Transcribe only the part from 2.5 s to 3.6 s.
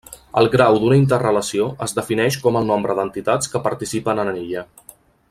el nombre d’entitats